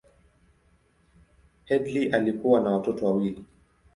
Headlee 1.65 2.11
alikuwa 2.11 2.59
na 2.61 2.69
watoto 2.71 3.05
wawili. 3.05 3.45